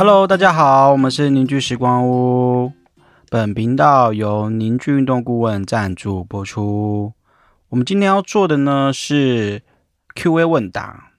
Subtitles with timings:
[0.00, 2.72] Hello，大家好，我们是凝聚时光屋。
[3.28, 7.12] 本频道由凝聚运动顾问赞助播出。
[7.68, 9.60] 我们今天要做的呢是
[10.14, 11.10] Q&A 问答，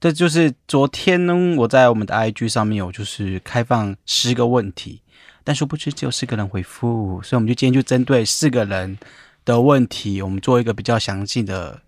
[0.00, 5.00] 这就是昨天呢我在我们的 IG 上面有就是开放十个问题，
[5.44, 8.98] 但殊不知只有四个人回复，所以我们就今天就针对四个人
[9.44, 11.82] 的问题，我们做一个比较详细的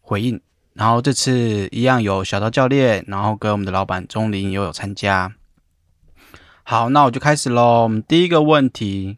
[0.00, 0.40] 回应。
[0.74, 5.32] 然后这次一样有小刀教练，然后跟我们的老板钟林也有参加。
[6.70, 7.84] 好，那我就开始喽。
[7.84, 9.16] 我们第一个问题，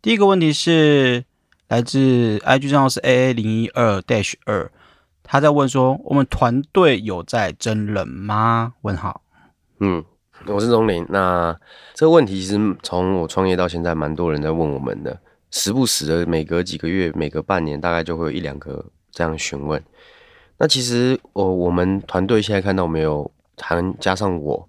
[0.00, 1.26] 第一个问题是
[1.68, 4.72] 来自 IG 账号是 AA 零一二 dash 二，
[5.22, 8.72] 他在问说，我们团队有在真人吗？
[8.80, 9.20] 问号。
[9.80, 10.02] 嗯，
[10.46, 11.04] 我是钟林。
[11.10, 11.54] 那
[11.92, 19.84] 这个问题其实从我创业到现在，蛮多人在问我们的，时不时的每隔几个月、每隔半年，大概就会有一两个这样询问。
[20.56, 24.66] 那其实我我们团队现在看到没有，含加上我，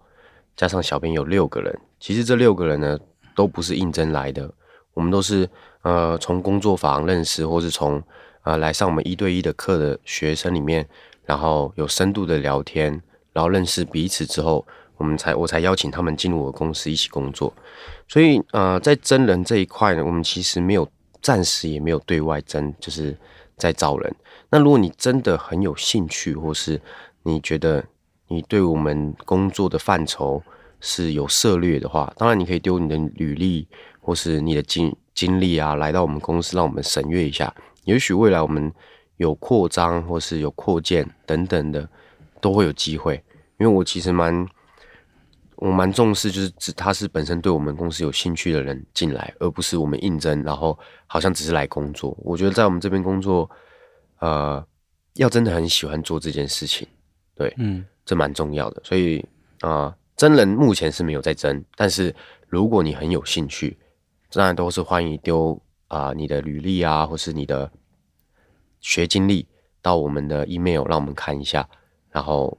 [0.57, 1.79] 加上小编有六个人。
[1.99, 2.99] 其实这六个人呢，
[3.35, 4.51] 都不是应征来的，
[4.93, 5.49] 我们都是
[5.81, 8.01] 呃从工作坊认识，或是从
[8.43, 10.87] 呃来上我们一对一的课的学生里面，
[11.25, 13.01] 然后有深度的聊天，
[13.33, 14.65] 然后认识彼此之后，
[14.97, 17.53] 我们才我才邀请他们进入我的公司一起工作。
[18.07, 20.87] 所以呃在真人这一块呢，我们其实没有
[21.21, 23.17] 暂时也没有对外征，就是
[23.57, 24.15] 在招人。
[24.49, 26.79] 那如果你真的很有兴趣，或是
[27.23, 27.83] 你觉得
[28.27, 30.41] 你对我们工作的范畴
[30.79, 33.67] 是有涉略的话，当然你可以丢你的履历
[33.99, 37.53] 或是你的经经历啊，来到我们公司让我们审阅一下。
[37.83, 38.71] 也许未来我们
[39.17, 41.89] 有扩张或是有扩建等等的，
[42.41, 43.23] 都会有机会。
[43.59, 44.47] 因为我其实蛮
[45.55, 52.15] 我蛮重视，就是指他是本身对我们公司有兴趣的人进来，而不是我们应征，然后好像只是来工作。
[52.21, 53.49] 我觉得在我们这边工作。
[54.19, 54.65] 呃，
[55.13, 56.87] 要真的很喜欢做这件事情，
[57.35, 58.81] 对，嗯，这蛮重要的。
[58.83, 59.23] 所以
[59.59, 62.13] 啊，真人目前是没有在争，但是
[62.47, 63.77] 如果你很有兴趣，
[64.31, 67.71] 当然都是欢迎丢啊你的履历啊，或是你的
[68.79, 69.47] 学经历
[69.79, 71.69] 到我们的 email 让我们看一下，
[72.09, 72.57] 然后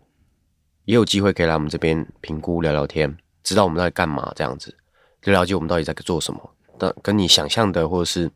[0.85, 4.73] 也有机会可以来我们这边评估聊聊天，知道我们在干嘛这样子，
[5.21, 6.55] 就了解我们到底在做什么。
[6.79, 8.31] 但跟你想象的，或者是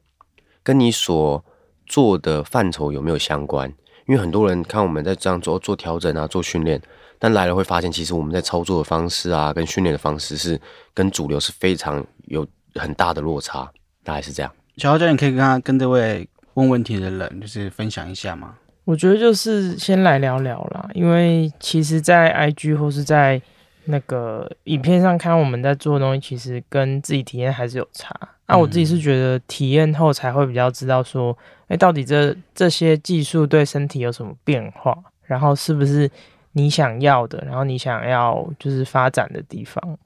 [0.65, 1.45] 跟你所
[1.87, 3.73] 做的范畴有没有相关？
[4.07, 6.81] 因为很多人看我们在这样做做调整啊，做训练，
[7.19, 10.61] 但来了会发现，其实我们在操作的方式啊，跟训练的方式是
[10.93, 13.71] 跟主流是非常有很大的落差，
[14.03, 14.53] 大概是这样。
[14.77, 18.55] 小教练可以跟他跟这位问问题的人，就是分享一下吗？
[18.85, 23.41] 我觉得就是先来聊聊啦，因为其实，在 IG 或是在
[23.85, 28.13] 那个影片上看我们在做的东西，其实跟自己体验还是有差。
[28.53, 31.37] 那我自己是觉得体验后才会比较知道说，
[31.69, 36.11] 哎，到底这这些技术对身体有什么变化，然后是不是
[36.53, 39.99] 你想要的，然后你想要就是发展的地方，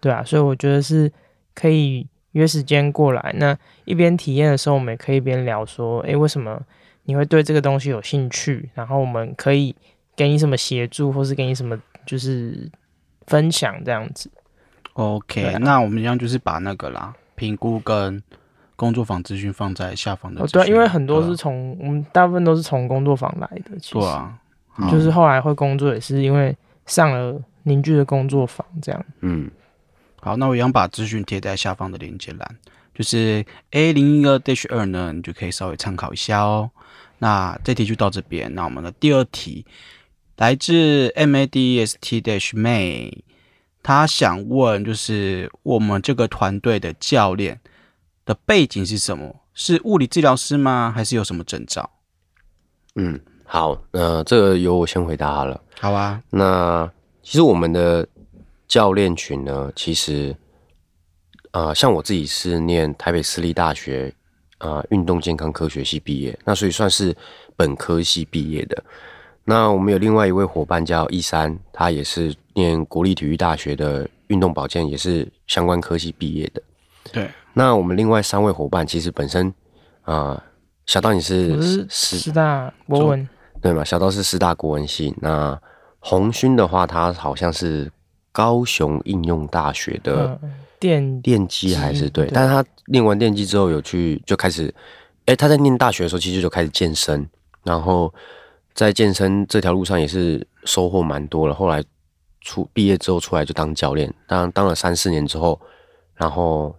[0.00, 1.10] 对啊，所以我觉得是
[1.54, 6.60] 可以约时间过来，那一边体验的时候，我们也可以一边聊说，哎，为什么
[7.04, 8.68] 你会对这个东西有兴趣？
[8.74, 9.74] 然后我们可以
[10.16, 12.70] 给你什么协助，或是给你什么就是
[13.26, 14.30] 分享这样子。
[14.94, 17.14] OK，那我们一样就是把那个啦。
[17.42, 18.22] 评估跟
[18.76, 24.38] 工作坊资讯放在下方的哦，对，因为很多是从我们大部分都是从工作坊来的，其实啊，
[24.88, 29.04] 就是后来会工作也是因为上了凝聚的工作坊这样。
[29.22, 29.50] 嗯，
[30.20, 32.56] 好，那我一样把资讯贴在下方的连接栏，
[32.94, 36.70] 就是 A 零一二 dash 二呢，你就可以稍微参考一下哦。
[37.18, 39.66] 那这题就到这边，那我们的第二题
[40.36, 43.12] 来自 M A D S T dash May。
[43.82, 47.60] 他想问，就是我们这个团队的教练
[48.24, 49.36] 的背景是什么？
[49.54, 50.92] 是物理治疗师吗？
[50.94, 51.90] 还是有什么证照？
[52.94, 55.60] 嗯，好，那这个由我先回答了。
[55.80, 56.90] 好啊，那
[57.22, 58.06] 其实我们的
[58.68, 60.34] 教练群呢，其实
[61.50, 64.14] 啊，像我自己是念台北私立大学
[64.58, 67.14] 啊运动健康科学系毕业，那所以算是
[67.56, 68.82] 本科系毕业的。
[69.44, 76.62] 那我们有另外一位伙伴叫一山，他也是念国立体育大学的运动保健，也是相关科系毕业的。
[77.12, 77.30] 对。
[77.54, 79.52] 那我们另外三位伙伴其实本身
[80.02, 80.42] 啊，
[80.86, 83.28] 小刀你是师师大国文
[83.60, 83.84] 对吗？
[83.84, 85.14] 小刀是师大国文系。
[85.20, 85.60] 那
[85.98, 87.90] 红勋的话，他好像是
[88.32, 90.40] 高雄应用大学的
[90.80, 92.28] 电电机还是对？
[92.32, 94.74] 但是他练完电机之后有去就开始，
[95.26, 97.28] 哎，他在念大学的时候其实就开始健身，
[97.64, 98.12] 然后。
[98.74, 101.54] 在健身这条路上也是收获蛮多了。
[101.54, 101.84] 后来
[102.42, 105.60] 出毕业之后出来就当教练，当当了三四年之后，
[106.14, 106.74] 然后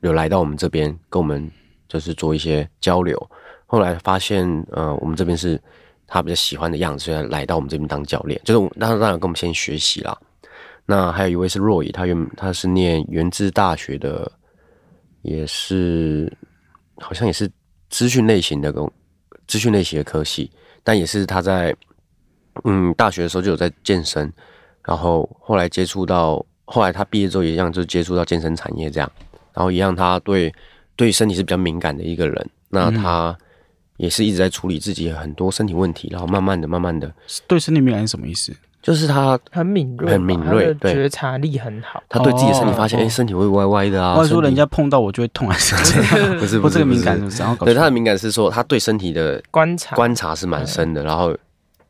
[0.00, 1.50] 有来到我们这边跟我们
[1.88, 3.30] 就是做一些交流。
[3.66, 5.60] 后来发现，呃，我们这边是
[6.06, 8.40] 他比较喜欢的样子，所以来到我们这边当教练。
[8.44, 10.18] 就是当然当然跟我们先学习啦。
[10.86, 14.32] 那还有一位是若野，他原他是念原治大学的，
[15.20, 16.32] 也是
[16.96, 17.50] 好像也是
[17.90, 18.90] 资讯类型的工，
[19.46, 20.50] 资讯类型的科系，
[20.82, 21.76] 但也是他在
[22.64, 24.32] 嗯大学的时候就有在健身，
[24.84, 29.10] 然后后来接触到，后来他毕业之后也一样就接触到健身产业这样，
[29.54, 30.52] 然后一样他对
[30.96, 33.36] 对身体是比较敏感的一个人，那他
[33.96, 37.12] 也是一直在处理自己很多身体问题，然后慢慢的慢慢的，
[37.46, 38.54] 对身体敏感是什么意思？
[38.80, 40.94] 就是他很敏锐，很敏锐他的对。
[40.94, 42.00] 觉察力很好。
[42.08, 43.02] 他对自己的身体发现，哦。
[43.02, 46.38] 哎、身体会歪歪的啊，或者说人家碰到我就会痛还是这样？
[46.38, 47.24] 不是不是 不是这个敏感是。
[47.24, 47.42] 不是？
[47.42, 49.96] 然后对他的敏感是说他对身体的观察。
[49.96, 51.36] 观察是蛮深的，然后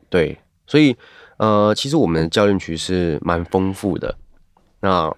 [0.09, 0.35] 对，
[0.65, 0.93] 所以
[1.39, 4.13] 呃，其实我们的教练群是蛮丰富的。
[4.81, 5.13] 那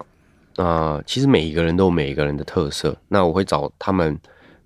[0.56, 2.96] 呃，其实每一个人都有每一个人的特色。
[3.08, 4.16] 那我会找他们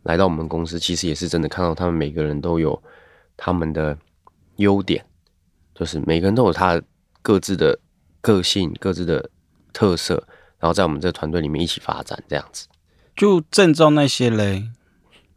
[0.03, 2.81] 来到我们公司，其实也是真的看到他们每个人都有
[3.39, 3.97] 他们的
[4.57, 5.03] 优点，
[5.75, 6.81] 就是每个人都有他
[7.23, 7.79] 各自的
[8.21, 9.31] 个性、各自的
[9.73, 10.27] 特色，
[10.59, 12.67] 然后在我们这个团队里面一起发展这样子。
[13.17, 14.69] 就证照那些嘞，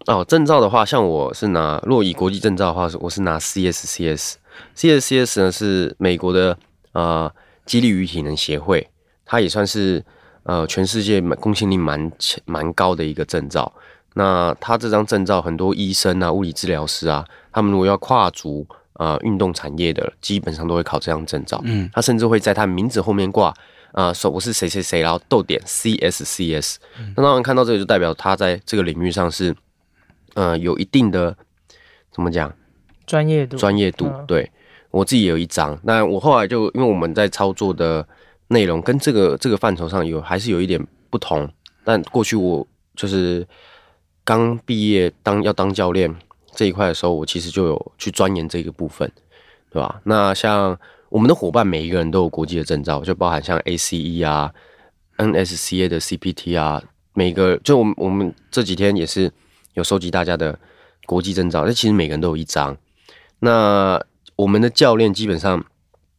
[0.08, 4.34] 哦，证照的话，像我是拿，如果以国际证照的话，是我是拿 CSCS。
[4.76, 6.58] CSCS 呢是美国的
[6.94, 7.32] 呃
[7.66, 8.90] 激励与体能协会，
[9.26, 10.04] 它也算是
[10.44, 12.12] 呃全世界蛮公信力蛮
[12.46, 13.72] 蛮高的一个证照。
[14.16, 21.62] 那它这张证照，很多医生啊、物理治疗师啊，他们如果要跨足呃运动产业的，基本上都会考这张证照。
[21.64, 23.54] 嗯，他甚至会在他名字后面挂
[23.92, 26.78] 啊，说、我是谁谁谁，然后逗点 CSCS。
[27.16, 29.56] 那当然看到这个就代表他在这个领域上是
[30.34, 31.38] 呃有一定的
[32.12, 32.52] 怎么讲
[33.10, 34.06] 专业度，专业度。
[34.06, 34.52] 嗯对
[34.92, 38.08] 我自己也有一张，那我后来就因为我们在操作的
[38.48, 41.48] 内容跟这个这个范畴上有还是有一点不同，
[41.84, 42.66] 但过去我
[42.96, 43.46] 就是
[44.24, 46.12] 刚毕业当要当教练
[46.56, 49.12] 这一块的时候，我其实就有去钻研这个部分，
[49.70, 50.02] 对吧？
[50.06, 50.76] 那像
[51.10, 54.52] 我们的伙伴每一个人都有国际的证照，就包含像 ACE 啊、
[55.18, 56.82] NSCA 的 CPT 啊，
[57.14, 59.32] 每个就我们我们这几天也是
[59.76, 60.58] 有收集大家的
[61.06, 62.76] 国际证照，那其实每个人都有一张。
[63.40, 64.02] 那
[64.36, 65.64] 我们的教练基本上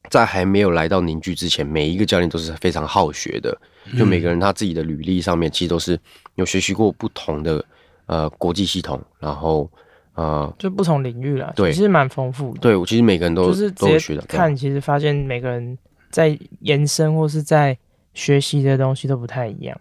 [0.08, 3.56] 在还没有来到凝聚之前，每一个教练都是非常好学的，
[3.98, 5.98] 就每个人他自己的履历上面其实都是
[6.34, 7.64] 有学习过不同的
[8.06, 9.70] 呃国际系统，然后
[10.14, 12.60] 呃，就不同领域了，对其实蛮丰富的。
[12.60, 15.78] 对我其实每个人都就是都有学的直接，看，其实发现每个人
[16.10, 17.78] 在延伸或是在
[18.12, 19.80] 学习的东西都不太一样。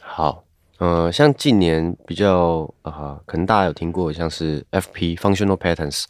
[0.00, 0.44] 好，
[0.78, 6.04] 呃，像近年比较啊、可能大家有听过，像是 FP Functional Patterns，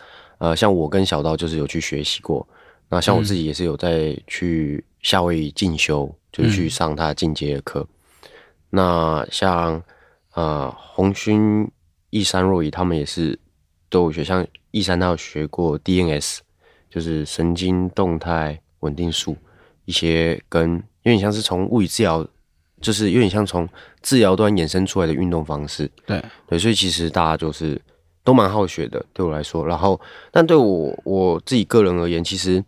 [0.44, 2.46] 呃，像我跟小刀就是有去学习过。
[2.90, 7.86] 那像我自己也是有在去夏威夷进修，就是去上他的进阶的课。
[8.68, 9.82] 那像
[10.34, 11.66] 呃红勋、
[12.10, 13.38] 易山若仪他们也是
[13.88, 16.40] 都有学，像易山他有学过 DNS，
[16.90, 19.34] 就是神经动态稳定术，
[19.86, 20.74] 一些跟
[21.04, 22.28] 有点像是从物理治疗，
[22.82, 23.66] 就是有点像从
[24.02, 25.90] 治疗端衍生出来的运动方式。
[26.04, 27.80] 对，对，所以其实大家就是
[28.24, 29.64] 都蛮好学的，对我来说。
[29.66, 30.00] 然后，
[30.32, 32.64] 但对我我自己个人而言，其实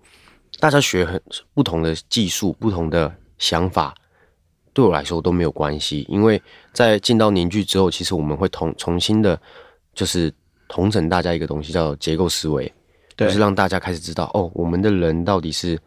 [0.60, 1.20] 大家学很
[1.54, 3.94] 不同的技术、不同的想法，
[4.74, 6.40] 对我来说都没有关系，因为
[6.72, 9.40] 在进到凝聚之后，其实我们会同重新的，
[9.94, 10.32] 就是
[10.68, 12.70] 统整大家一个东西，叫结构思维，
[13.16, 15.78] 就是让大家开始知道哦，我们的人到底是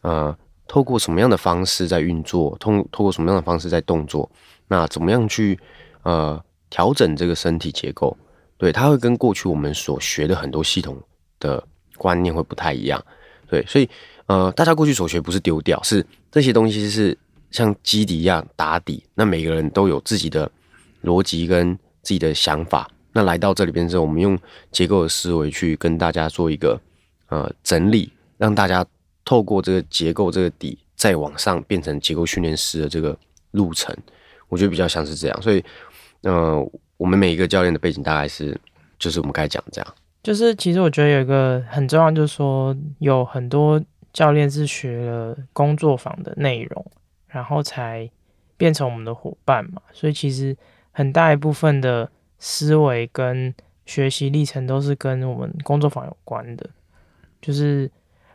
[0.00, 0.34] 呃
[0.66, 4.30] 透过什么样的方式在运作，通透过什么样的方式在动作，
[4.68, 5.58] 那怎么样去
[6.02, 8.16] 呃调整这个身体结构？
[8.58, 11.00] 对，它会跟过去我们所学的很多系统
[11.40, 11.62] 的
[11.96, 13.02] 观念会不太一样。
[13.48, 13.88] 对，所以
[14.26, 17.16] 呃，大家过去所学不是丢掉，是这些东西是
[17.50, 19.02] 像基底一样打底。
[19.14, 20.50] 那每个人都有自己的
[21.04, 22.90] 逻辑跟自己的想法。
[23.12, 24.38] 那来到这里边之后，我们用
[24.70, 26.78] 结构的思维去跟大家做一个
[27.28, 28.84] 呃整理，让大家
[29.24, 33.16] 透过这个结构这个底，再往上变成结构训练师的这个
[33.52, 33.96] 路程，
[34.48, 35.42] 我觉得比较像是这样。
[35.42, 35.64] 所以
[36.22, 38.54] 呃，我们每一个教练的背景大概是
[38.98, 39.94] 就是我们该讲这样。
[40.22, 46.84] 就是其实我觉得有一个很重要，就是说有很多教练是学了工作坊的内容，
[47.28, 48.10] 然后才
[48.56, 49.80] 变成我们的伙伴嘛。
[49.92, 50.54] 所以其实
[50.90, 53.54] 很大一部分的思维跟
[53.86, 56.68] 学习历程都是跟我们工作坊有关的，
[57.40, 57.90] 就是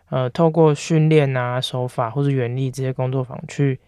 [0.09, 3.79] 呃透过训练啊手法或者原理这些工作坊去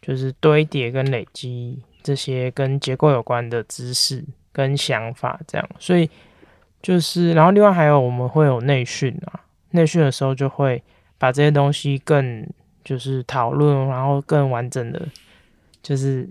[0.00, 6.08] 就是堆叠跟累积这些跟结构有关的知识跟想法，这样，所以。
[6.80, 9.40] 就是，然后另外还有我们会有内训啊，
[9.72, 10.80] 内训的时候就会
[11.18, 12.48] 把这些东西更
[12.84, 15.02] 就是讨论，然后更完整的，
[15.82, 16.30] 就是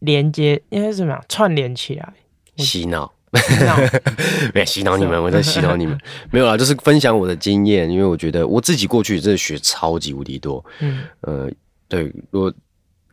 [0.00, 2.12] 连接，因为怎么样串联起来。
[2.56, 3.14] 洗脑，
[4.52, 5.96] 没有洗脑你们，我在洗脑你们，
[6.32, 11.48] 没有啦，就是分享我的经验，因为我觉得我自己过去真的学超级无敌多，嗯，呃，
[11.86, 12.52] 对我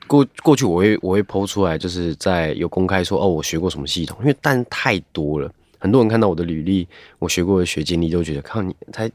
[0.07, 6.87] 过过去我会我会剖出来，就是在有公开说哦，我学过什么系统，因为但太多了，很多人看到我的履历，
[7.19, 9.09] 我学过的学经历，都觉得靠你才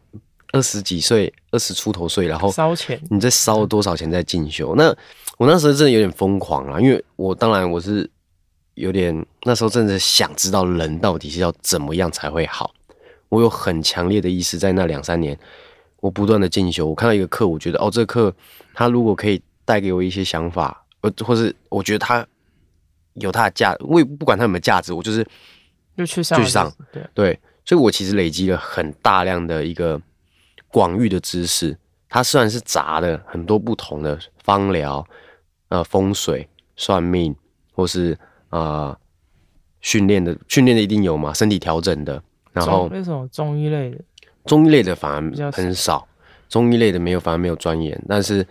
[0.53, 4.75] 二十几岁，二十出头岁，然后烧钱，你在烧了多少钱在进修？
[4.75, 4.89] 那
[5.37, 8.09] 我那时候真的有点疯狂了，因为我当然我是
[8.75, 12.73] 有点那时候真的想知道人到底是要怎么样才会好，
[13.29, 15.39] 我有很强烈的意识，在那两三年，
[16.01, 18.35] 我不断的进修，我看到一个课，我觉得哦，这个课
[18.73, 22.27] 它如果可以带给我一些想法，呃，或是我觉得它
[23.15, 25.27] 有它的价，我也不管它有没有价值，我就是
[25.95, 30.01] 就去上就去上，对，对，所以我其实累积了很大量的一个
[30.69, 31.77] 广域的知识。
[32.09, 35.07] 它虽然是杂的，很多不同的方疗、
[35.69, 37.35] 呃风水、算命，
[37.73, 38.17] 或是
[38.51, 38.97] 呃
[39.81, 43.99] 训练的，训练的一定有嘛，身体调整的，然后为什么中医类的，
[44.45, 46.07] 中医类的反而很少，
[46.49, 48.01] 中医类的没有，反而没有钻研。
[48.09, 48.47] 但是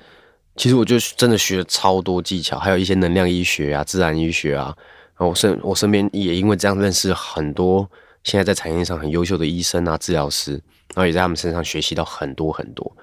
[0.56, 4.76] 其实我就真的学了超多技巧，还有一些能量医学啊、自然医学啊。
[5.18, 7.90] 然后我身我身边也因为这样认识很多
[8.24, 10.52] 现在在产业上很优秀的医生啊、治疗师，
[10.94, 12.96] 然后也在他们身上学习到很多很多。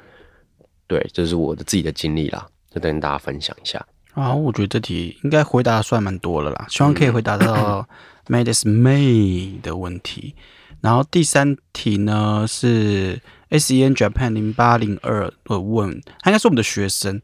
[0.86, 3.82] 对，这是我的自己的经历啦，就跟大家分享一下。
[4.12, 7.88] 啊，我觉得这题应该回答得算蛮多了啦，希望可以回答到
[8.26, 10.34] Madis May 的问题。
[10.82, 17.20] 然后第三题呢是 SEN Japan 零八零二的问，他应该是我们的学生，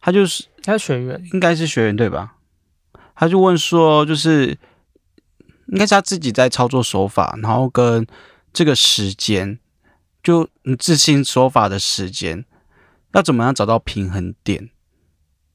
[0.00, 2.36] 他就是他是学员，应该是学员对吧？
[3.14, 4.56] 他就问说，就是
[5.66, 8.06] 应该是他自己在操作手法，然后跟
[8.52, 9.58] 这个时间，
[10.22, 12.44] 就你自信手法的时间，
[13.12, 14.70] 要怎么样找到平衡点？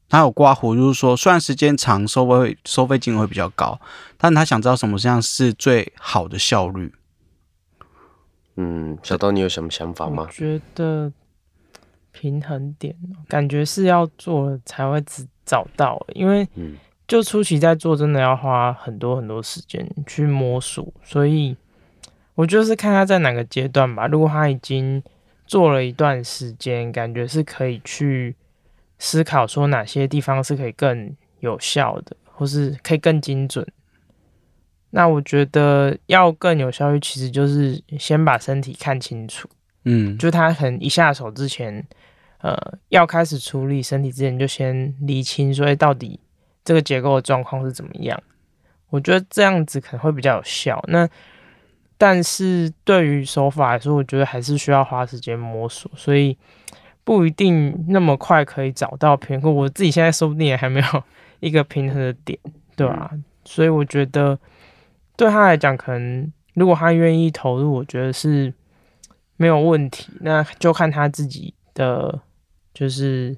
[0.10, 3.80] 他有刮胡，就是说，虽然时间长，收费收费金额会比较高，
[4.18, 6.94] 但他想知道什么样是最好的效率。
[8.58, 10.28] 嗯，小刀，你有什么想法我吗？
[10.32, 11.12] 觉得
[12.12, 16.76] 平衡点哦感觉是要做了才会只找到，因为嗯
[17.08, 21.56] 就初期在做，真的要花很多很多时间去摸索，所以
[22.36, 24.08] 我就是看他在哪个阶段吧。
[24.08, 25.02] 如果他已经
[25.46, 28.36] 做了一段时间，感觉是可以去
[29.00, 33.66] 思考说哪些地方是可以更有效的，或是可以更精准。
[34.98, 39.48] 那我觉得要更有效率，其实就是先把身体看清楚。
[39.86, 41.86] 嗯，就他可能一下手之前，
[42.40, 42.58] 呃，
[42.90, 46.20] 要开始处理身体之前，就先理清说，哎，到底
[46.66, 48.20] 这个结构的状况是怎么样？
[48.90, 50.84] 我觉得这样子可能会比较有效。
[50.88, 51.08] 那
[51.96, 56.36] 但是对于手法来说，我觉得还是需要花时间摸索，所以
[57.04, 59.54] 不一定那么快可以找到平衡。
[59.54, 61.04] 我自己现在说不定也还没有
[61.40, 62.40] 一个平衡的点，
[62.76, 63.12] 对吧、
[63.46, 64.40] 所以我觉得
[65.18, 68.54] 对他来讲，可能如果他愿意投入，我觉得是
[69.36, 70.14] 没有问题。
[70.22, 72.22] 那就看他自己的
[72.74, 73.36] 就是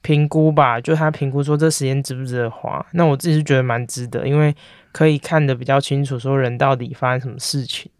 [0.00, 2.86] 评估吧，就他评估说这时间值不值得花。
[2.92, 4.54] 那我自己是觉得蛮值得，因为
[4.92, 7.90] 可以看得比较清楚，说人到底发生什么事情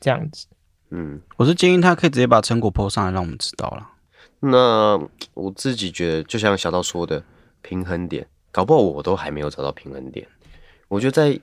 [0.00, 0.46] 这样子。
[0.90, 3.90] 嗯，我是建议他可以直接把成果 PO 上来，让我们知道了。
[4.40, 4.98] 那
[5.34, 7.22] 我自己觉得，就像小道说的，
[7.60, 10.26] 平衡点，搞不好我都还没有找到平衡点。
[10.86, 11.38] 我觉得在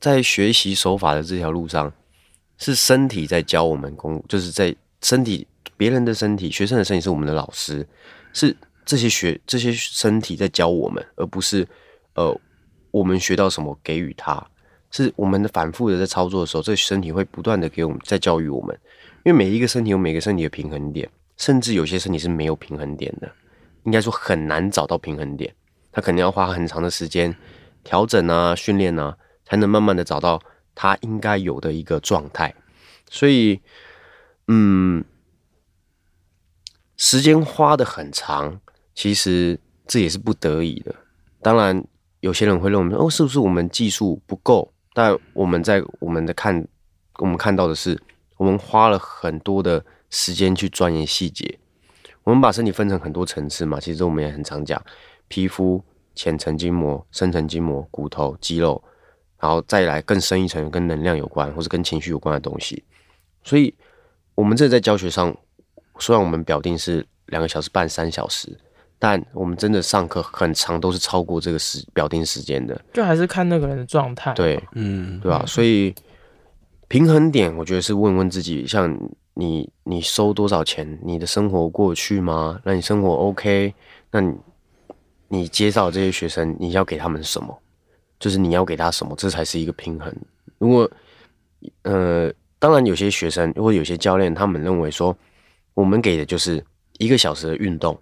[0.00, 1.92] 在学习手法的这条路上，
[2.56, 7.86] 是身体在教我们功，就是在身体别人的身体，学生的身体是我们的老师，
[8.32, 11.66] 是这些学这些身体在教我们，而不是
[12.14, 12.34] 呃
[12.90, 14.44] 我们学到什么给予他，
[14.90, 18.78] 是我们的反复的在操作的时候，这身体会不断的给我们在教育我们，
[19.24, 23.30] 因为每一个身体有每个身体的平衡点，甚至有些身体是没有平衡点的，
[23.84, 25.54] 应该说很难找到平衡点，
[25.92, 27.34] 他肯定要花很长的时间
[27.84, 29.16] 调整啊、训练啊，
[29.50, 30.40] 才能慢慢的找到
[30.76, 32.54] 他应该有的一个状态。
[33.10, 33.60] 所以，
[34.46, 35.04] 嗯，
[36.96, 38.60] 时间花的很长，
[38.94, 40.94] 其实这也是不得已的。
[41.42, 41.84] 当然，
[42.20, 44.72] 有些人会认为哦，是不是我们技术不够？
[44.94, 46.64] 但我们在我们的看，
[47.18, 48.00] 我们看到的是，
[48.36, 51.58] 我们花了很多的时间去钻研细节。
[52.22, 54.80] 我们把身体分成很多层次嘛，其实我们也很常讲，
[55.26, 55.82] 皮肤、
[56.14, 58.84] 浅层筋膜、深层筋膜、骨头、肌肉，
[59.40, 62.84] 然后再来更深一层跟能量有关或者跟情绪有关的东西。
[63.42, 63.74] 所以，
[64.34, 65.34] 我们这在教学上，
[65.98, 68.54] 虽然我们表定是两个小时半、三小时，
[68.98, 72.78] 但我们真的上课很长，都是超过这个时表定时间的。
[72.92, 74.34] 就还是看那个人的状态。
[74.34, 75.94] 对，嗯，对吧、所以
[76.88, 78.94] 平衡点，我觉得是问问自己，像
[79.34, 82.60] 你你收多少钱，你的生活过去吗？
[82.62, 83.72] 那你生活 OK？
[84.10, 84.36] 那你
[85.28, 87.58] 你介绍这些学生，你要给他们什么？
[88.20, 90.14] 就是你要给他什么，这才是一个平衡。
[90.58, 90.88] 如果
[91.82, 95.16] 呃，当然有些学生或者有些教练，他们认为说，
[95.74, 96.64] 我们给的就是
[96.98, 97.98] 一个小时的运动，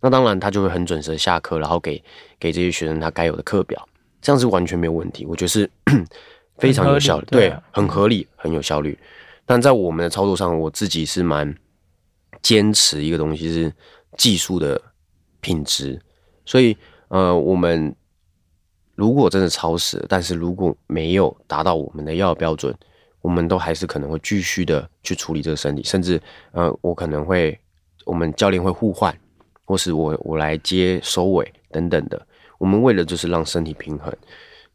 [0.00, 2.02] 那当然他就会很准时的下课，然后给
[2.38, 3.88] 给这些学生他该有的课表，
[4.20, 5.26] 这样是完全没有问题。
[5.26, 5.68] 我觉得是
[6.58, 8.98] 非常有效率，对很合理，很有效率。
[9.46, 11.54] 但在我们的操作上，我自己是蛮
[12.42, 13.72] 坚持一个东西是
[14.16, 14.80] 技术的
[15.40, 16.00] 品质，
[16.46, 16.76] 所以
[17.08, 17.94] 呃，我们
[18.94, 22.74] 如果真的超时，但是如果没有达到我们的要标准，
[23.20, 26.20] 我们都还是可能会继续的去处理这个身体，甚至
[26.52, 27.58] 呃，我可能会
[28.04, 29.16] 我们教练会互换，
[29.64, 32.26] 或是我我来接收尾等等的。
[32.58, 34.14] 我们为了就是让身体平衡，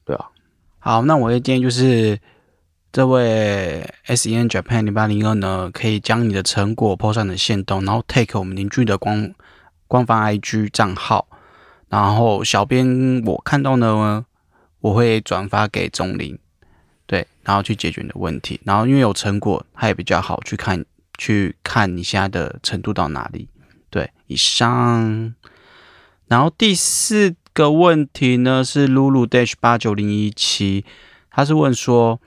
[0.04, 0.26] 对啊，
[0.80, 2.20] 好，那我的建议就是，
[2.92, 9.34] 这位 S E N Japan 零八零二呢，可以将你的成果 po 上的线动，然后 take 我们邻居的官
[9.88, 11.28] 官方 IG 账号，
[11.90, 14.26] 然后小编我看到呢，
[14.80, 16.38] 我会转发给钟林，
[17.08, 20.86] 对，然后去解决你的问题，然后因为有成果，他也比较好去看
[21.18, 23.50] 去看你现在的程度到哪里。
[23.90, 25.34] 对，以上。
[26.28, 30.86] 然后第四个问题呢是 Lulu Dash 八九零一七，
[31.32, 32.22] 他是问说，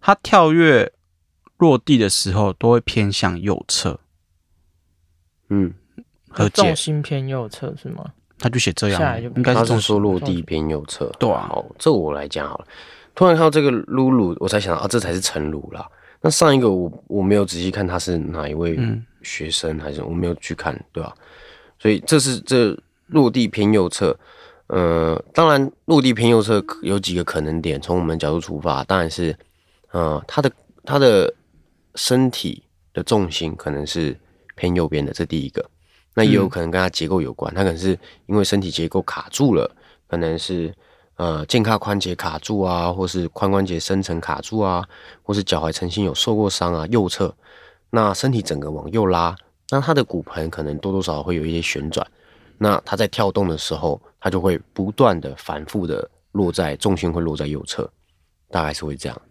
[0.00, 0.92] 他跳跃
[1.56, 4.00] 落地的时候都会偏向右侧，
[5.50, 5.72] 嗯，
[6.28, 8.12] 和重，心偏右侧是吗？
[8.38, 9.98] 他就写这样应该是重他是说。
[9.98, 12.66] 落地偏右侧，对啊好，这我来讲好了。
[13.14, 15.86] 突然看到这个露露，我才想到啊，这才是陈露啦。
[16.20, 21.14] 那上一个我我没有仔细看他是哪一位嗯学生，还是我没有去看，对吧、
[21.78, 22.76] 所以这是这
[23.08, 24.18] 落地偏右侧，
[24.68, 29.36] 呃，当然落地偏右侧有几个可能点，从我们角度出发，当然是，
[29.92, 30.50] 呃，他的
[30.84, 31.32] 他的
[31.94, 32.62] 身体
[32.92, 34.18] 的重心可能是
[34.56, 35.64] 偏右边的，这第一个。
[36.14, 39.70] 那也有可能跟他结构有关，他可能是因为身体结构卡住了，
[40.06, 40.72] 可能是
[41.16, 44.86] 呃肩胯关节卡住啊，或是髋关节深层卡住啊，
[45.22, 47.34] 或是脚踝曾经有受过伤啊，右侧，
[47.90, 49.34] 那身体整个往右拉，
[49.70, 52.06] 那他的骨盆可能多多少少会有一些旋转，
[52.58, 57.90] 那他在跳动的时候，他就会不断的反复的落在重心会落在右侧，
[58.50, 59.22] 大概是会这样，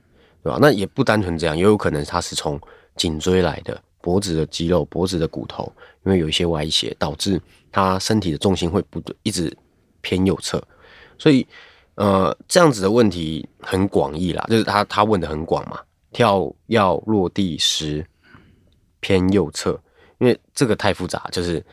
[0.43, 0.57] 对吧？
[0.61, 2.59] 那也不单纯这样，也有可能他是从
[2.97, 5.71] 颈椎来的，脖子的肌肉、脖子的骨头，
[6.05, 9.55] 因为有一些歪斜，导致他身体的重心会不对一直
[10.01, 10.61] 偏右侧，
[11.17, 11.47] 所以
[11.95, 15.79] 呃，这样子的问题很广义啦，就是他他问的很广嘛，
[16.11, 18.05] 跳要落地时
[18.99, 19.79] 偏右侧，
[20.19, 21.63] 因为这个太复杂，就是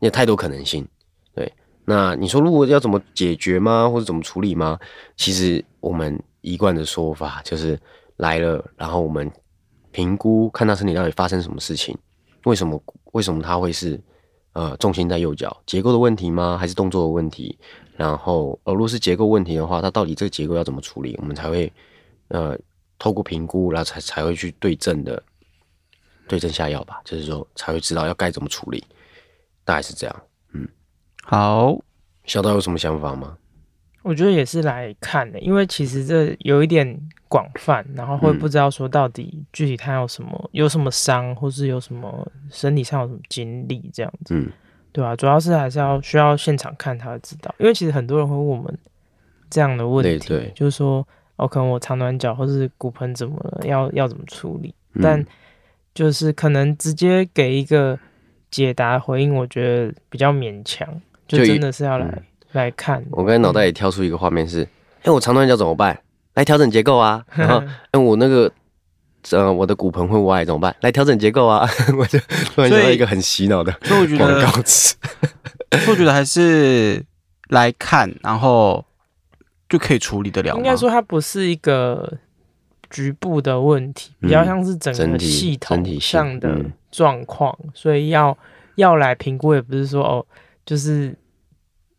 [0.00, 0.84] 有太多可能性。
[1.32, 1.52] 对，
[1.84, 4.76] 那你说如果要怎么解决吗，或者怎么处理吗？
[5.16, 7.78] 其实我们一贯的说法就是
[8.16, 9.30] 来了，然后我们
[9.98, 11.98] 评估看他身体到底发生什么事情，
[12.44, 12.80] 为什么
[13.14, 14.00] 为什么他会是
[14.52, 16.56] 呃重心在右脚，结构的问题吗？
[16.56, 17.58] 还是动作的问题？
[17.96, 21.72] 然后呃，如果是结构问题的话，他到底这个结构要怎么处理，我们才会
[22.28, 22.56] 呃
[22.96, 25.20] 透过评估，然后才才会去对症的
[26.28, 28.84] 对症下药吧，就是说才会知道要该怎么处理，
[29.64, 30.22] 大概是这样。
[30.52, 30.68] 嗯
[31.24, 31.76] 好，
[32.24, 33.36] 小刀有什么想法吗？
[34.02, 38.38] 我觉得也是来看的，因为其实这有一点广泛，然后会嗯。
[38.38, 44.50] 不知道说到底具体他有什么有什么伤，或是有什么身体上有什么经历这样子，嗯，
[44.92, 48.78] 对吧、主要是还是要需要现场看才会知道，因为其实很多人会问我们
[49.50, 51.06] 这样的问题，对对就是说
[51.36, 55.02] 哦，可能我长短脚或是骨盆怎么了，要要怎么处理，嗯。
[55.02, 55.26] 但
[55.94, 57.98] 就是可能直接给一个
[58.50, 60.88] 解答回应，我觉得比较勉强，
[61.26, 63.04] 就真的是要来、嗯来看。
[63.10, 64.66] 我刚才脑袋里跳出一个画面是，
[65.02, 65.98] 哎、我长短脚怎么办？
[66.34, 67.24] 来调整结构啊。
[67.34, 68.50] 然后，哎、我那个，
[69.30, 70.74] 呃，我的骨盆会歪怎么办？
[70.80, 71.68] 来调整结构啊。
[71.98, 72.18] 我就
[72.54, 74.96] 突然想到一个很洗脑的所以我觉广得，告词。
[75.72, 77.04] 所以我觉得还是
[77.48, 78.84] 来看，然后
[79.68, 80.56] 就可以处理得了。
[80.56, 82.10] 应该说它不是一个
[82.88, 88.36] 局部的问题，嗯比较像是整个系统上的嗯状况，所以要
[88.76, 90.24] 要来评估，也不是说哦，
[90.64, 91.14] 就是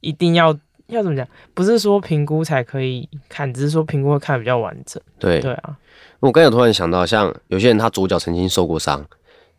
[0.02, 0.58] 一定要
[0.88, 5.02] 要怎么讲，不是说评估才可以看，只是说评估会看得比较完整。
[5.20, 5.78] 对，对啊，
[6.20, 9.06] 我刚才有突然想到，像有些人他左脚曾经受过伤，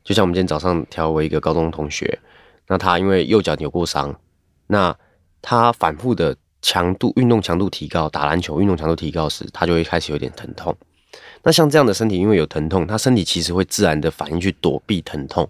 [0.03, 2.19] 就像我们今天早上调我一个高中同学，
[2.67, 4.15] 那他因为右脚扭过伤，
[4.67, 4.97] 那
[5.41, 10.77] 他反复的强度运动强度提高，打篮球运动强度提高时，他就会开始有点疼痛。
[11.43, 15.49] 那像这样的身体，因为有疼痛，他身体其实会自然的反应去躲避疼痛，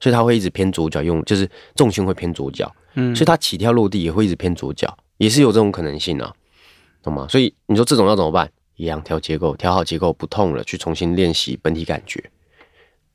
[0.00, 6.34] 所以他会一直偏左脚用，就是重心会偏左脚，嗯所以他起跳落地也会一直偏左脚，也是有这种可能性啊，
[7.02, 7.26] 懂吗？
[7.28, 8.50] 所以你说这种要怎么办？
[8.76, 12.30] 一样调结构，调好结构不痛了，去重新练习本体感觉。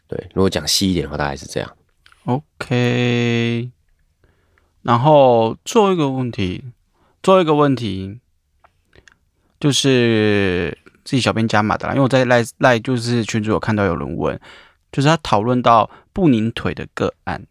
[0.07, 1.77] 对，如果讲细一点的话，大概是这样。
[2.25, 3.71] OK，
[4.81, 6.65] 然后最后一个问题，
[7.21, 8.19] 最后一个问题
[9.59, 14.37] 就是自己小编加码的啦，因为我在赖赖就是群主有看到有人问，
[14.91, 17.45] 就是他讨论到不拧腿的个案，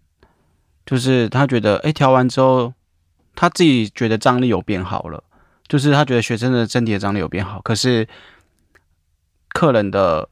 [0.85, 2.73] 就是他觉得，哎，调完之后，
[3.35, 5.23] 他自己觉得张力有变好了，
[5.69, 8.07] 就是他觉得学生的身体的张力有变好，可是
[9.51, 10.29] 客人的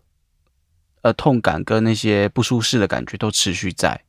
[1.03, 4.03] 呃痛感跟那些不舒适的感觉都持续在，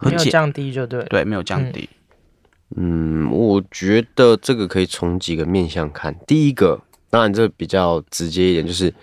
[0.00, 1.88] 没有降低就对，对，没有降低。
[2.76, 6.14] 嗯，我觉得这个可以从几个面向看。
[6.26, 6.80] 第一个，
[7.10, 8.94] 当然这比较直接一点，就是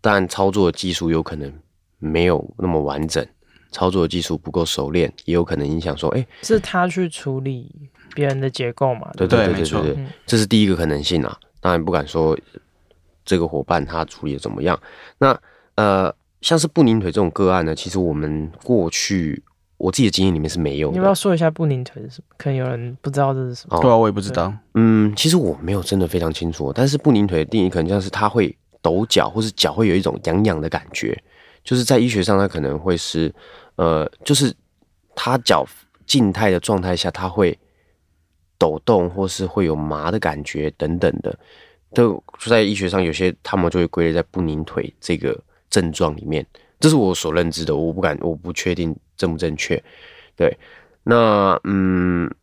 [0.00, 1.52] 当然操作技术有可能
[1.98, 3.26] 没有那么完整，
[3.72, 7.74] 操作的技术不够熟练，也有可能影响说，哎，是他去处理
[8.14, 9.10] 别人的结构嘛？
[9.16, 11.36] 对对对对对对，这是第一个可能性啊。
[11.60, 12.38] 当然不敢说
[13.24, 14.78] 这个伙伴他处理的怎么样。
[15.18, 15.36] 那
[15.74, 19.42] 呃，像是不宁腿这种个案呢，其实我们过去。
[19.78, 20.92] 我自己的经验里面是没有。
[20.92, 22.36] 你要不要说一下不宁腿是什么？
[22.38, 23.76] 可能有人不知道这是什么。
[23.80, 24.54] 对啊，我也不知道。
[24.74, 26.72] 嗯，其实我没有真的非常清楚。
[26.72, 31.20] 但是不宁腿的定义可能像是他会抖脚，或是脚会有一种痒痒的感觉。
[31.64, 33.34] 就是在医学上，它可能会是
[33.76, 34.54] 呃，就是
[35.14, 35.66] 他脚
[36.06, 37.58] 静态的状态下，他会
[38.58, 41.38] 抖动，或是会有麻的感觉等等的。
[41.94, 46.46] 都在医学上，有些他们就会归类在不宁腿这个症状里面。
[46.80, 49.82] 这是我所认知的，我不敢，我不确定正不正确。
[50.34, 50.58] 对，
[51.02, 52.34] 那嗯，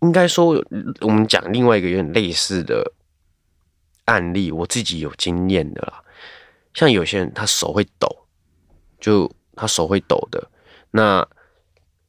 [0.00, 0.64] 应该说
[1.00, 2.92] 我们讲另外一个有点类似的
[4.04, 6.02] 案例，我自己有经验的啦。
[6.72, 8.08] 像有些人他手会抖，
[9.00, 10.50] 就他手会抖的。
[10.90, 11.26] 那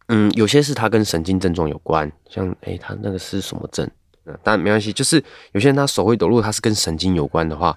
[0.07, 3.89] 嗯，有些是他跟神经症状有关，像哎，他那个是什么症？
[4.25, 7.75] 嗯，但没关系，就是有些人他手会抖，如果他是跟神经有关的话，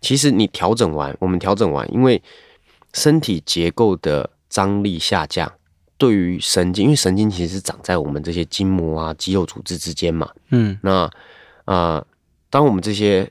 [0.00, 2.22] 其实你调整完，我们调整完，因为
[2.94, 5.52] 身体结构的张力下降，
[5.96, 10.28] 对于神经，因为神经其实是长在我们这些筋膜啊、肌肉组织之间嘛。
[10.50, 11.10] 嗯，那
[11.64, 12.04] 啊，
[12.50, 13.30] 当我们这些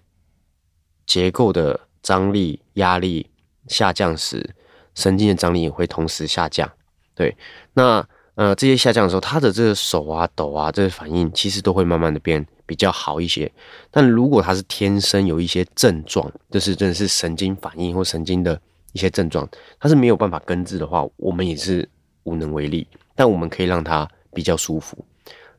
[1.06, 3.30] 结构的张力、压力
[3.68, 4.56] 下降时，
[4.98, 6.70] 神经的张力也会同时下降。
[7.16, 7.38] 对，
[7.74, 8.06] 那
[8.36, 13.52] 呃，这些下降的时候，他的这个手啊、抖啊这些反应，其实都会慢慢的变比较好一些。
[13.92, 18.60] 但如果他是天生有一些症状，就是真的是神经反应或神经的。
[18.94, 19.48] 一些症状，
[19.80, 21.88] 他是没有办法根治的话，我们也是
[22.24, 22.88] 无能为力。
[23.14, 24.98] 但我们可以让他比较舒服。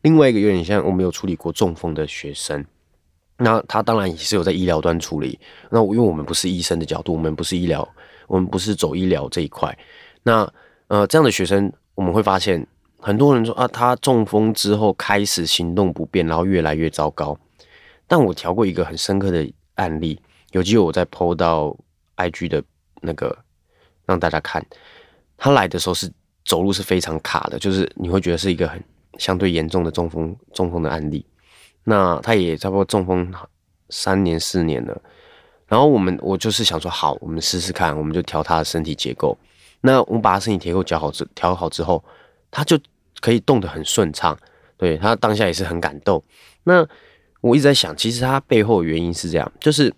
[0.01, 2.65] 另外一个有点像我们有处理过中风的学生，
[3.37, 5.39] 那他当然也是有在医疗端处理。
[5.71, 7.87] 那因为我们不是医生的角度，我们不是医疗，
[8.29, 9.77] 我们不是走医疗这一块。
[10.23, 10.49] 那
[10.87, 12.65] 呃，这样的学生我们会发现，
[13.01, 17.37] 很多人说啊，他中风之后开始行动不便，然后越来越糟糕。
[18.07, 21.77] 但我调过一个很深刻的案例，有机会我再 PO 到
[22.17, 22.63] IG 的。
[23.01, 23.39] 那个
[24.07, 24.61] 让大家看，
[25.37, 26.11] 他来的时候是
[26.45, 28.83] 走路是非常卡的，就是你会觉得是一个很
[29.19, 31.25] 相对严重的中风中风的案例。
[31.85, 33.33] 那他也差不多中风
[33.91, 35.01] 三年四年了。
[35.69, 39.39] 然后我们我就是想说，好，我们试试看，我们就调他的身体结构。
[39.83, 42.03] 那我们把他身体结构调好之调好之后，
[42.51, 42.77] 他就
[43.21, 44.37] 可以动得很顺畅。
[44.77, 46.21] 对他当下也是很感动。
[46.65, 46.85] 那
[47.41, 49.95] 我一直在想，其实他背后的原因是这样，就是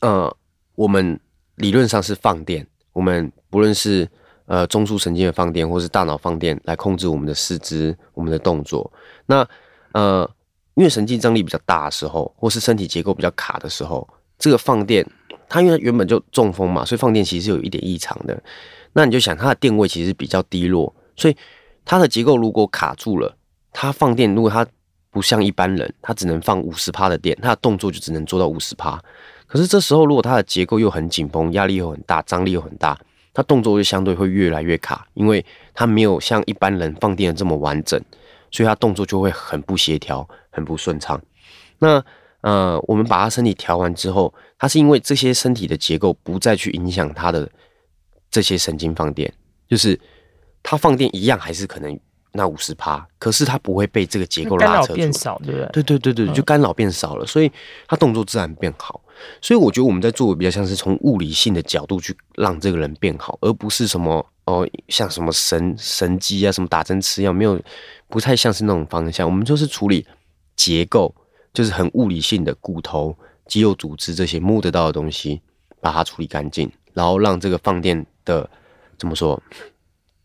[0.00, 0.36] 呃，
[0.74, 1.20] 我们。
[1.56, 4.06] 理论上是放电，我们不论是
[4.44, 8.92] 呃中枢神经的放电，或是大脑放电来控制我们的四肢、我们的动作。
[9.24, 9.48] 那
[9.92, 10.30] 呃，
[10.74, 14.06] 因为神经张力比较大的时候，或是身体结构比较卡的时候，
[14.38, 15.06] 这个放电，
[15.48, 18.42] 它因为原本就中风嘛，所以放电其实是有一点异常的。
[18.92, 21.36] 那你就想，它的电位其实比较低落，所以
[21.84, 23.36] 它的结构如果卡住了，
[23.72, 24.66] 它放电如果它
[25.10, 29.02] 不像一般人，它只能放五十帕的电，它的动作就只能做到五十帕。
[29.46, 32.98] 可是这时候，如果它的结构又很紧绷，压力又很大，张力又很大，
[33.32, 38.00] 它动作就相对会越来越卡，因为它没有像一般人放电的这么完整，
[38.50, 41.20] 所以它动作就会很不协调，很不顺畅。
[41.78, 42.02] 那
[42.40, 47.50] 呃，我们把他身体调完之后，他是因为这些身体的结构不再去影响他的
[48.30, 49.32] 这些神经放电，
[49.68, 49.98] 就是
[50.62, 51.98] 他放电一样还是可能。
[52.32, 55.66] 那五十趴，可是他不会被这个结构拉扯变少，对不对？
[55.72, 57.50] 对对对对，就干扰变少了，所以
[57.88, 59.00] 他动作自然变好。
[59.40, 67.58] 所以我觉得我们在做的比较像是从物理性的角度去让这个人变好，而不是什么哦，像什么神神机啊，什么打针吃药，没有，
[68.08, 69.26] 不太像是那种方向。
[69.26, 70.06] 我们就是处理
[70.56, 71.14] 结构，
[71.56, 73.16] 就是很物理性的骨头、
[73.46, 75.40] 肌肉组织这些摸得到的东西，
[75.80, 78.46] 把它处理干净，然后让这个放电的
[78.98, 79.42] 怎么说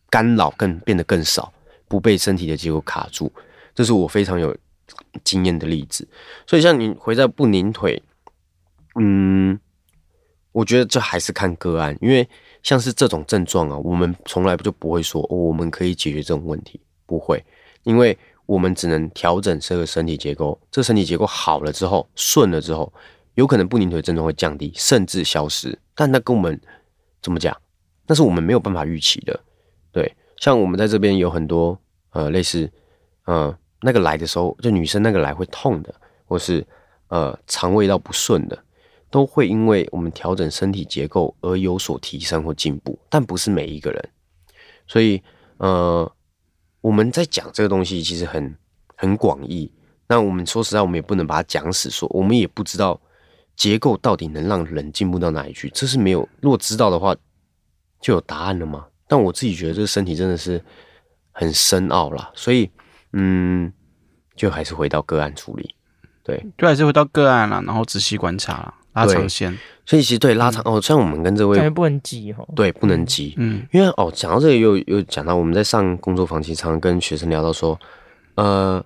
[0.09, 1.53] 干扰更变得更少。
[1.87, 3.31] 不被身体的结构卡住，
[3.73, 4.55] 这是我非常有
[5.23, 6.07] 经验的例子。
[6.47, 8.01] 所以像你回在不拧腿，
[8.95, 9.57] 嗯，
[10.51, 12.27] 我觉得这还是看个案，因为
[12.63, 17.43] 像是这种症状啊，我们从来不就不会说我们可以解决这种问题，不会，
[17.83, 18.17] 因为
[18.51, 22.91] 我们只能调整这个身体结构，这身体结构好了之后，顺了之后，
[23.35, 25.79] 有可能不拧腿症状会降低，甚至消失。
[25.95, 26.59] 但那跟我们
[27.21, 27.55] 怎么讲？
[28.07, 29.39] 那是我们没有办法预期的，
[29.93, 30.13] 对。
[30.35, 32.69] 像我们在这边有很多呃类似
[33.23, 36.65] 呃那个来的时候，就女生那个来会痛的，或是
[37.07, 38.63] 呃肠胃道不顺的，
[39.09, 44.09] 都会因为我们调整身体结构而有所提升或进步，但不是每一个人。
[44.87, 45.23] 所以
[45.57, 46.11] 呃
[46.81, 48.55] 我们在讲这个东西其实很
[48.95, 49.71] 很广义。
[50.07, 52.99] 那我们说实在，我们也不能把它讲死，说我们也不知道
[53.55, 56.27] 结构到底能让人进步到哪里去，这是没有。
[56.41, 57.15] 如果知道的话，
[58.01, 58.87] 就有答案了吗？
[59.07, 60.61] 但我自己觉得这个身体真的是
[61.31, 62.69] 很深奥啦，所以
[63.13, 63.71] 嗯，
[64.35, 65.75] 就还是回到个案处理，
[66.23, 69.57] 对，就还是回到个案了，然后仔细观察了，拉长线。
[69.85, 77.79] 所以其实对拉长哦，像我们跟这位感觉不能急哦，对，不能急，嗯，因为哦，讲到这里又又讲到我们在上工作坊，其实常常跟学生聊到说，
[78.35, 78.83] 呃。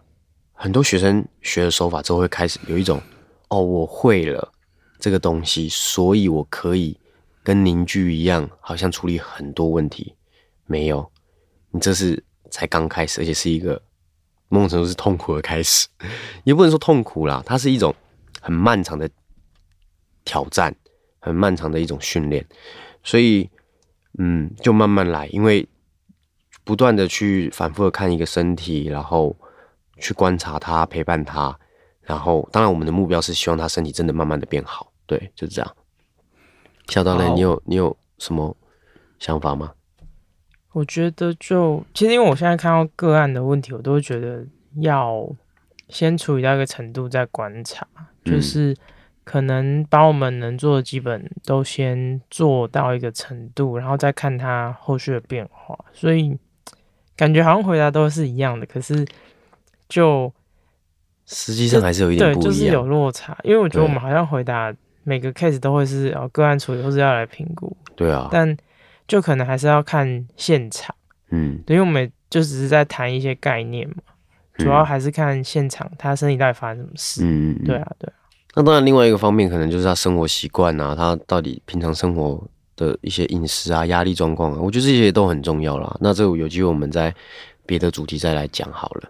[0.58, 3.00] 很多学生学了手法之后，会开始有一种
[3.50, 4.54] 哦，我会了
[5.00, 6.98] 这个东西，所以我可以
[7.44, 10.16] 跟邻居一样，好像处理很多问题。
[10.66, 11.12] 没有，
[11.72, 13.80] 你这是才刚开始，而且是一个
[14.48, 15.90] 某种程度是痛苦的开始，
[16.46, 17.94] 也不能说痛苦啦，它是一种
[18.40, 19.10] 很漫长的
[20.26, 20.76] 挑战，
[21.20, 22.46] 很漫长的一种训练。
[23.04, 23.50] 所以，
[24.18, 25.66] 嗯，就慢慢来，因为
[26.66, 29.34] 不断的去反复的看一个身体，然后。
[29.98, 31.58] 去观察他，陪伴他，
[32.02, 35.76] 然后当然我们的目标是希望他身体真的慢慢的变好，对，就是这样。
[36.90, 38.58] 小刀呢，你有你有什么
[39.20, 39.72] 想法吗？
[40.74, 44.46] 我觉得就其实因为我现在看到个案的问题，我都会觉得
[44.82, 45.34] 要
[45.88, 47.88] 先处理到一个程度再观察，
[48.26, 48.76] 就是
[49.26, 55.78] 可能把我们能做的基本都先做到一个程度，然后再看他后续的变化。
[55.92, 56.38] 所以
[57.18, 59.06] 感觉好像回答都是一样的，可是。
[59.88, 60.34] 就
[61.28, 68.58] 实际上还是有一点对，就是有落差，因为我觉得我们好像回答每个 case 都会是哦个案处理或是要来评估，对啊，但
[69.08, 70.96] 就可能还是要看现场，
[71.30, 73.98] 嗯，因为我们就只是在谈一些概念嘛，
[74.58, 78.12] 主要还是看现场他身体到底发生什么事，嗯，对啊，对。
[78.56, 82.42] 那当然，另外一个方面可能就是他生活习惯啊，他到底平常生活
[82.76, 85.96] 的一些饮食啊、压力状况啊，我觉得这些都很重要啦。
[86.00, 87.14] 那这有机会我们在
[87.66, 89.10] 别的主题再来讲好了。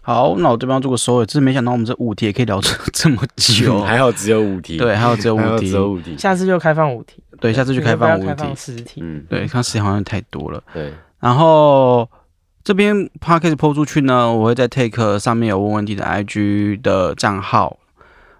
[0.00, 1.26] 好，那我这边要做个收尾。
[1.26, 4.76] 真是没想到我们这五题也可以聊这 这么久，还好只有五题。
[4.76, 6.16] 对，还有 只有五题，只有五题。
[6.16, 7.20] 下次就开放五题。
[7.40, 8.44] 对，下次就开放五题。
[8.54, 9.00] 十题。
[9.02, 10.62] 嗯，对，看时间好像太多了。
[10.72, 10.92] 对。
[11.18, 12.08] 然后
[12.62, 17.76] 这边 podcast 抛出去呢，我会在 take 上面有问问题的 IG 的账号，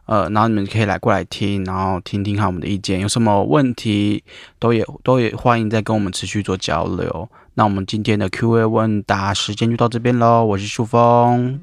[0.07, 4.23] 呃，然后你们可以来过来听，然后听听看我们的意见，有什么问题
[4.59, 7.29] 都也都也欢迎再跟我们持续做交流。
[7.55, 10.45] 那我们今天的 Q&A 问答时间就到这边喽。
[10.45, 11.59] 我是树峰，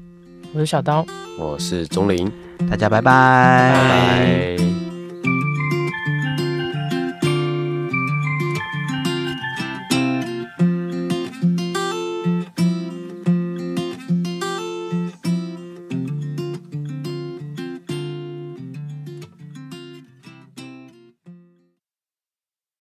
[0.52, 1.06] 我是小刀，
[1.38, 2.30] 我是钟林，
[2.68, 4.83] 大家拜拜，拜拜。